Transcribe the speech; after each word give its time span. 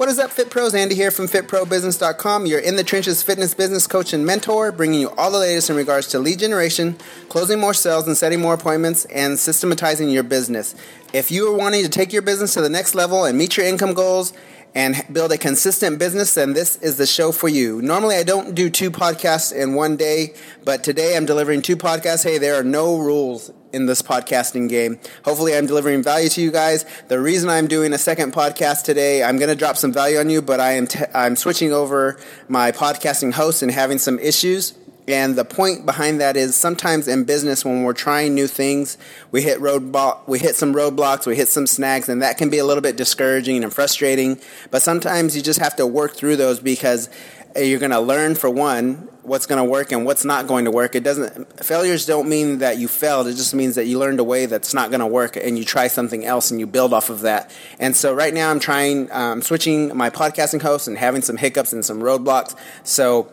What 0.00 0.08
is 0.08 0.18
up, 0.18 0.30
Fit 0.30 0.48
Pros? 0.48 0.74
Andy 0.74 0.94
here 0.94 1.10
from 1.10 1.26
FitProBusiness.com. 1.26 2.46
You're 2.46 2.58
in 2.58 2.76
the 2.76 2.82
trenches 2.82 3.22
fitness 3.22 3.52
business 3.52 3.86
coach 3.86 4.14
and 4.14 4.24
mentor, 4.24 4.72
bringing 4.72 4.98
you 4.98 5.10
all 5.10 5.30
the 5.30 5.36
latest 5.36 5.68
in 5.68 5.76
regards 5.76 6.06
to 6.06 6.18
lead 6.18 6.38
generation, 6.38 6.96
closing 7.28 7.60
more 7.60 7.74
sales, 7.74 8.06
and 8.06 8.16
setting 8.16 8.40
more 8.40 8.54
appointments, 8.54 9.04
and 9.04 9.38
systematizing 9.38 10.08
your 10.08 10.22
business. 10.22 10.74
If 11.12 11.30
you 11.30 11.52
are 11.52 11.54
wanting 11.54 11.82
to 11.82 11.90
take 11.90 12.14
your 12.14 12.22
business 12.22 12.54
to 12.54 12.62
the 12.62 12.70
next 12.70 12.94
level 12.94 13.26
and 13.26 13.36
meet 13.36 13.58
your 13.58 13.66
income 13.66 13.92
goals 13.92 14.32
and 14.74 15.04
build 15.12 15.32
a 15.32 15.38
consistent 15.38 15.98
business, 15.98 16.34
then 16.34 16.52
this 16.52 16.76
is 16.76 16.96
the 16.96 17.06
show 17.06 17.32
for 17.32 17.48
you. 17.48 17.82
Normally, 17.82 18.16
I 18.16 18.22
don't 18.22 18.54
do 18.54 18.70
two 18.70 18.90
podcasts 18.90 19.52
in 19.52 19.74
one 19.74 19.96
day, 19.96 20.34
but 20.64 20.84
today 20.84 21.16
I'm 21.16 21.26
delivering 21.26 21.62
two 21.62 21.76
podcasts. 21.76 22.24
Hey, 22.24 22.38
there 22.38 22.54
are 22.54 22.64
no 22.64 22.98
rules 22.98 23.50
in 23.72 23.86
this 23.86 24.02
podcasting 24.02 24.68
game. 24.68 24.98
Hopefully, 25.24 25.56
I'm 25.56 25.66
delivering 25.66 26.02
value 26.02 26.28
to 26.30 26.40
you 26.40 26.50
guys. 26.50 26.84
The 27.08 27.20
reason 27.20 27.48
I'm 27.48 27.66
doing 27.66 27.92
a 27.92 27.98
second 27.98 28.32
podcast 28.32 28.84
today, 28.84 29.22
I'm 29.22 29.38
going 29.38 29.48
to 29.48 29.56
drop 29.56 29.76
some 29.76 29.92
value 29.92 30.18
on 30.18 30.30
you, 30.30 30.42
but 30.42 30.60
I 30.60 30.72
am 30.72 30.86
t- 30.86 31.00
I'm 31.14 31.36
switching 31.36 31.72
over 31.72 32.18
my 32.48 32.72
podcasting 32.72 33.32
host 33.32 33.62
and 33.62 33.70
having 33.70 33.98
some 33.98 34.18
issues. 34.18 34.74
And 35.10 35.36
the 35.36 35.44
point 35.44 35.86
behind 35.86 36.20
that 36.20 36.36
is 36.36 36.54
sometimes 36.54 37.08
in 37.08 37.24
business 37.24 37.64
when 37.64 37.82
we're 37.82 37.92
trying 37.92 38.34
new 38.34 38.46
things, 38.46 38.96
we 39.30 39.42
hit 39.42 39.58
roadblock, 39.58 40.28
we 40.28 40.38
hit 40.38 40.56
some 40.56 40.74
roadblocks, 40.74 41.26
we 41.26 41.36
hit 41.36 41.48
some 41.48 41.66
snags, 41.66 42.08
and 42.08 42.22
that 42.22 42.38
can 42.38 42.50
be 42.50 42.58
a 42.58 42.64
little 42.64 42.82
bit 42.82 42.96
discouraging 42.96 43.62
and 43.62 43.72
frustrating. 43.72 44.40
But 44.70 44.82
sometimes 44.82 45.36
you 45.36 45.42
just 45.42 45.60
have 45.60 45.76
to 45.76 45.86
work 45.86 46.14
through 46.14 46.36
those 46.36 46.60
because 46.60 47.08
you're 47.56 47.80
going 47.80 47.90
to 47.90 48.00
learn 48.00 48.34
for 48.34 48.48
one 48.48 49.08
what's 49.22 49.46
going 49.46 49.62
to 49.62 49.64
work 49.64 49.92
and 49.92 50.04
what's 50.04 50.24
not 50.24 50.46
going 50.46 50.64
to 50.64 50.70
work. 50.70 50.94
It 50.94 51.04
doesn't 51.04 51.62
failures 51.62 52.06
don't 52.06 52.28
mean 52.28 52.58
that 52.58 52.78
you 52.78 52.88
failed. 52.88 53.26
It 53.26 53.34
just 53.34 53.54
means 53.54 53.74
that 53.74 53.86
you 53.86 53.98
learned 53.98 54.18
a 54.20 54.24
way 54.24 54.46
that's 54.46 54.72
not 54.72 54.90
going 54.90 55.00
to 55.00 55.06
work 55.06 55.36
and 55.36 55.58
you 55.58 55.64
try 55.64 55.88
something 55.88 56.24
else 56.24 56.50
and 56.50 56.58
you 56.58 56.66
build 56.66 56.92
off 56.92 57.10
of 57.10 57.20
that. 57.20 57.54
And 57.78 57.94
so 57.94 58.14
right 58.14 58.32
now 58.32 58.50
I'm 58.50 58.60
trying 58.60 59.10
um, 59.12 59.42
switching 59.42 59.96
my 59.96 60.10
podcasting 60.10 60.62
host 60.62 60.88
and 60.88 60.96
having 60.96 61.22
some 61.22 61.36
hiccups 61.36 61.72
and 61.72 61.84
some 61.84 62.00
roadblocks. 62.00 62.56
So 62.82 63.32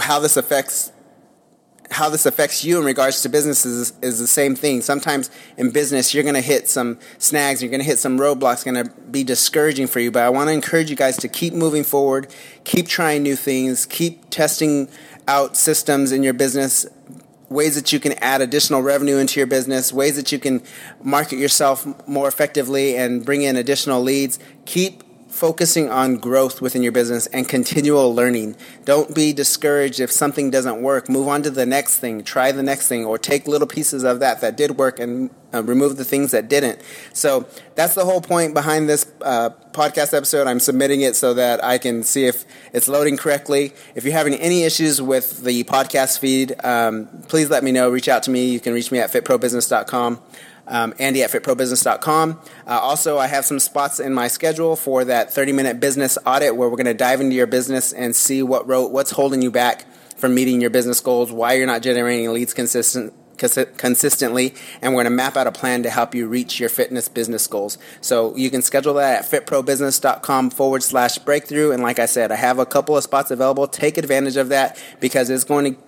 how 0.00 0.18
this 0.18 0.36
affects 0.36 0.92
how 1.90 2.08
this 2.08 2.26
affects 2.26 2.64
you 2.64 2.78
in 2.78 2.84
regards 2.84 3.22
to 3.22 3.28
businesses 3.28 3.90
is, 3.90 3.98
is 4.02 4.18
the 4.18 4.26
same 4.26 4.56
thing. 4.56 4.82
Sometimes 4.82 5.30
in 5.56 5.70
business, 5.70 6.12
you're 6.12 6.24
going 6.24 6.34
to 6.34 6.40
hit 6.40 6.68
some 6.68 6.98
snags, 7.18 7.62
you're 7.62 7.70
going 7.70 7.80
to 7.80 7.86
hit 7.86 7.98
some 7.98 8.18
roadblocks, 8.18 8.64
going 8.64 8.86
to 8.86 8.90
be 9.02 9.22
discouraging 9.22 9.86
for 9.86 10.00
you. 10.00 10.10
But 10.10 10.24
I 10.24 10.30
want 10.30 10.48
to 10.48 10.52
encourage 10.52 10.90
you 10.90 10.96
guys 10.96 11.16
to 11.18 11.28
keep 11.28 11.54
moving 11.54 11.84
forward, 11.84 12.34
keep 12.64 12.88
trying 12.88 13.22
new 13.22 13.36
things, 13.36 13.86
keep 13.86 14.30
testing 14.30 14.88
out 15.28 15.56
systems 15.56 16.12
in 16.12 16.22
your 16.22 16.34
business, 16.34 16.86
ways 17.48 17.76
that 17.76 17.92
you 17.92 18.00
can 18.00 18.12
add 18.14 18.40
additional 18.40 18.82
revenue 18.82 19.18
into 19.18 19.38
your 19.38 19.46
business, 19.46 19.92
ways 19.92 20.16
that 20.16 20.32
you 20.32 20.38
can 20.38 20.62
market 21.02 21.38
yourself 21.38 21.86
more 22.08 22.26
effectively 22.26 22.96
and 22.96 23.24
bring 23.24 23.42
in 23.42 23.56
additional 23.56 24.02
leads. 24.02 24.38
Keep 24.64 25.04
focusing 25.28 25.90
on 25.90 26.16
growth 26.16 26.60
within 26.60 26.82
your 26.82 26.92
business 26.92 27.26
and 27.28 27.48
continual 27.48 28.14
learning. 28.14 28.56
Don't 28.84 29.14
be 29.14 29.32
discouraged 29.32 30.00
if 30.00 30.10
something 30.10 30.50
doesn't 30.50 30.80
work. 30.80 31.08
Move 31.08 31.28
on 31.28 31.42
to 31.42 31.50
the 31.50 31.66
next 31.66 31.98
thing, 31.98 32.24
try 32.24 32.52
the 32.52 32.62
next 32.62 32.88
thing, 32.88 33.04
or 33.04 33.18
take 33.18 33.46
little 33.46 33.66
pieces 33.66 34.04
of 34.04 34.20
that 34.20 34.40
that 34.40 34.56
did 34.56 34.78
work 34.78 34.98
and 34.98 35.30
uh, 35.52 35.62
remove 35.62 35.96
the 35.96 36.04
things 36.04 36.30
that 36.30 36.48
didn't. 36.48 36.80
So 37.12 37.46
that's 37.74 37.94
the 37.94 38.04
whole 38.04 38.20
point 38.20 38.54
behind 38.54 38.88
this 38.88 39.06
uh, 39.22 39.50
podcast 39.72 40.14
episode. 40.14 40.46
I'm 40.46 40.60
submitting 40.60 41.02
it 41.02 41.16
so 41.16 41.34
that 41.34 41.62
I 41.62 41.78
can 41.78 42.02
see 42.02 42.26
if 42.26 42.44
it's 42.72 42.88
loading 42.88 43.16
correctly. 43.16 43.72
If 43.94 44.04
you're 44.04 44.12
having 44.12 44.34
any 44.34 44.62
issues 44.64 45.02
with 45.02 45.44
the 45.44 45.64
podcast 45.64 46.18
feed, 46.18 46.54
um, 46.64 47.06
please 47.28 47.50
let 47.50 47.62
me 47.62 47.72
know. 47.72 47.90
Reach 47.90 48.08
out 48.08 48.22
to 48.24 48.30
me. 48.30 48.50
You 48.50 48.60
can 48.60 48.72
reach 48.72 48.90
me 48.90 48.98
at 49.00 49.12
fitprobusiness.com 49.12 50.20
um, 50.66 50.94
Andy 50.98 51.22
at 51.22 51.30
fitprobusiness.com. 51.30 52.40
Uh, 52.66 52.70
also, 52.70 53.18
I 53.18 53.26
have 53.26 53.44
some 53.44 53.58
spots 53.58 54.00
in 54.00 54.12
my 54.14 54.28
schedule 54.28 54.76
for 54.76 55.04
that 55.04 55.32
30 55.32 55.52
minute 55.52 55.80
business 55.80 56.18
audit 56.26 56.56
where 56.56 56.68
we're 56.68 56.76
going 56.76 56.86
to 56.86 56.94
dive 56.94 57.20
into 57.20 57.36
your 57.36 57.46
business 57.46 57.92
and 57.92 58.14
see 58.14 58.42
what 58.42 58.66
wrote, 58.66 58.90
what's 58.90 59.12
holding 59.12 59.42
you 59.42 59.50
back 59.50 59.84
from 60.16 60.34
meeting 60.34 60.60
your 60.60 60.70
business 60.70 61.00
goals, 61.00 61.30
why 61.30 61.52
you're 61.52 61.66
not 61.66 61.82
generating 61.82 62.32
leads 62.32 62.54
consistent, 62.54 63.12
consistently, 63.36 64.54
and 64.80 64.92
we're 64.92 65.02
going 65.02 65.12
to 65.12 65.16
map 65.16 65.36
out 65.36 65.46
a 65.46 65.52
plan 65.52 65.82
to 65.82 65.90
help 65.90 66.14
you 66.14 66.26
reach 66.26 66.58
your 66.58 66.68
fitness 66.68 67.08
business 67.08 67.46
goals. 67.46 67.78
So 68.00 68.34
you 68.36 68.50
can 68.50 68.62
schedule 68.62 68.94
that 68.94 69.24
at 69.24 69.46
fitprobusiness.com 69.46 70.50
forward 70.50 70.82
slash 70.82 71.18
breakthrough. 71.18 71.72
And 71.72 71.82
like 71.82 71.98
I 71.98 72.06
said, 72.06 72.32
I 72.32 72.36
have 72.36 72.58
a 72.58 72.66
couple 72.66 72.96
of 72.96 73.04
spots 73.04 73.30
available. 73.30 73.66
Take 73.66 73.98
advantage 73.98 74.36
of 74.36 74.48
that 74.48 74.82
because 75.00 75.30
it's 75.30 75.44
going 75.44 75.74
to 75.74 75.80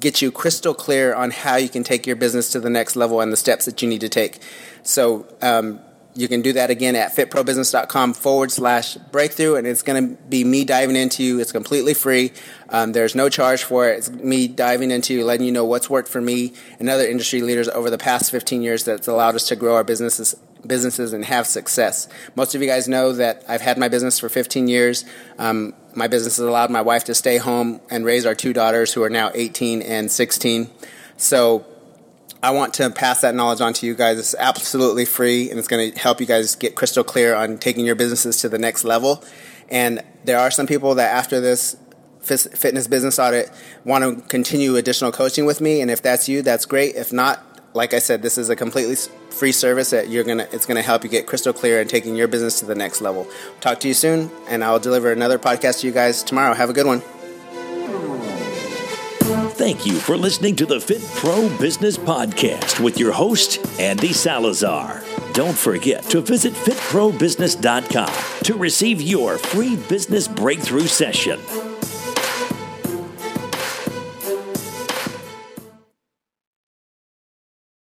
get 0.00 0.22
you 0.22 0.30
crystal 0.30 0.74
clear 0.74 1.14
on 1.14 1.30
how 1.30 1.56
you 1.56 1.68
can 1.68 1.84
take 1.84 2.06
your 2.06 2.16
business 2.16 2.52
to 2.52 2.60
the 2.60 2.70
next 2.70 2.96
level 2.96 3.20
and 3.20 3.32
the 3.32 3.36
steps 3.36 3.64
that 3.64 3.82
you 3.82 3.88
need 3.88 4.00
to 4.00 4.08
take. 4.08 4.40
So 4.82 5.26
um, 5.40 5.80
you 6.14 6.28
can 6.28 6.42
do 6.42 6.52
that 6.52 6.70
again 6.70 6.94
at 6.96 7.14
fitprobusiness.com 7.14 8.14
forward 8.14 8.52
slash 8.52 8.96
breakthrough, 8.96 9.56
and 9.56 9.66
it's 9.66 9.82
going 9.82 10.16
to 10.16 10.22
be 10.24 10.44
me 10.44 10.64
diving 10.64 10.96
into 10.96 11.22
you. 11.24 11.40
It's 11.40 11.52
completely 11.52 11.94
free. 11.94 12.32
Um, 12.68 12.92
there's 12.92 13.14
no 13.14 13.28
charge 13.28 13.64
for 13.64 13.88
it. 13.88 13.98
It's 13.98 14.10
me 14.10 14.46
diving 14.46 14.90
into 14.90 15.14
you, 15.14 15.24
letting 15.24 15.46
you 15.46 15.52
know 15.52 15.64
what's 15.64 15.90
worked 15.90 16.08
for 16.08 16.20
me 16.20 16.52
and 16.78 16.88
other 16.88 17.06
industry 17.06 17.40
leaders 17.40 17.68
over 17.68 17.90
the 17.90 17.98
past 17.98 18.30
15 18.30 18.62
years 18.62 18.84
that's 18.84 19.08
allowed 19.08 19.34
us 19.34 19.48
to 19.48 19.56
grow 19.56 19.74
our 19.74 19.84
businesses 19.84 20.36
businesses 20.66 21.12
and 21.12 21.24
have 21.24 21.46
success. 21.46 22.08
Most 22.34 22.54
of 22.54 22.62
you 22.62 22.68
guys 22.68 22.88
know 22.88 23.12
that 23.12 23.44
I've 23.48 23.60
had 23.60 23.78
my 23.78 23.88
business 23.88 24.18
for 24.18 24.28
15 24.28 24.68
years. 24.68 25.04
Um, 25.38 25.74
my 25.94 26.08
business 26.08 26.36
has 26.36 26.46
allowed 26.46 26.70
my 26.70 26.82
wife 26.82 27.04
to 27.04 27.14
stay 27.14 27.38
home 27.38 27.80
and 27.90 28.04
raise 28.04 28.26
our 28.26 28.34
two 28.34 28.52
daughters 28.52 28.92
who 28.92 29.02
are 29.02 29.10
now 29.10 29.30
18 29.34 29.82
and 29.82 30.10
16. 30.10 30.70
So 31.16 31.66
I 32.42 32.50
want 32.50 32.74
to 32.74 32.90
pass 32.90 33.20
that 33.22 33.34
knowledge 33.34 33.60
on 33.60 33.72
to 33.74 33.86
you 33.86 33.94
guys. 33.94 34.18
It's 34.18 34.34
absolutely 34.34 35.04
free 35.04 35.50
and 35.50 35.58
it's 35.58 35.68
going 35.68 35.92
to 35.92 35.98
help 35.98 36.20
you 36.20 36.26
guys 36.26 36.56
get 36.56 36.74
crystal 36.74 37.04
clear 37.04 37.34
on 37.34 37.58
taking 37.58 37.86
your 37.86 37.94
businesses 37.94 38.40
to 38.42 38.48
the 38.48 38.58
next 38.58 38.84
level. 38.84 39.24
And 39.70 40.02
there 40.24 40.38
are 40.38 40.50
some 40.50 40.66
people 40.66 40.94
that 40.96 41.12
after 41.12 41.40
this 41.40 41.76
fitness 42.20 42.86
business 42.86 43.18
audit 43.18 43.50
want 43.84 44.04
to 44.04 44.28
continue 44.28 44.76
additional 44.76 45.12
coaching 45.12 45.46
with 45.46 45.60
me. 45.60 45.80
And 45.80 45.90
if 45.90 46.02
that's 46.02 46.28
you, 46.28 46.42
that's 46.42 46.66
great. 46.66 46.94
If 46.96 47.12
not, 47.12 47.53
like 47.74 47.92
I 47.92 47.98
said, 47.98 48.22
this 48.22 48.38
is 48.38 48.48
a 48.48 48.56
completely 48.56 48.94
free 49.30 49.52
service 49.52 49.90
that 49.90 50.08
you're 50.08 50.24
gonna 50.24 50.46
it's 50.52 50.64
gonna 50.64 50.80
help 50.82 51.04
you 51.04 51.10
get 51.10 51.26
crystal 51.26 51.52
clear 51.52 51.80
and 51.80 51.90
taking 51.90 52.14
your 52.16 52.28
business 52.28 52.60
to 52.60 52.66
the 52.66 52.74
next 52.74 53.00
level. 53.00 53.26
Talk 53.60 53.80
to 53.80 53.88
you 53.88 53.94
soon, 53.94 54.30
and 54.48 54.64
I'll 54.64 54.78
deliver 54.78 55.12
another 55.12 55.38
podcast 55.38 55.80
to 55.80 55.86
you 55.88 55.92
guys 55.92 56.22
tomorrow. 56.22 56.54
Have 56.54 56.70
a 56.70 56.72
good 56.72 56.86
one. 56.86 57.02
Thank 59.56 59.86
you 59.86 59.94
for 59.94 60.16
listening 60.16 60.56
to 60.56 60.66
the 60.66 60.80
Fit 60.80 61.02
Pro 61.16 61.48
Business 61.58 61.96
Podcast 61.96 62.80
with 62.80 62.98
your 62.98 63.12
host, 63.12 63.58
Andy 63.80 64.12
Salazar. 64.12 65.02
Don't 65.32 65.56
forget 65.56 66.02
to 66.04 66.20
visit 66.20 66.52
fitprobusiness.com 66.52 68.42
to 68.44 68.54
receive 68.54 69.00
your 69.00 69.38
free 69.38 69.76
business 69.76 70.28
breakthrough 70.28 70.86
session. 70.86 71.40